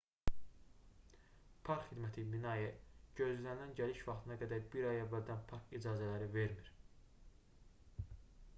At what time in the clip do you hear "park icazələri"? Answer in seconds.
5.53-6.31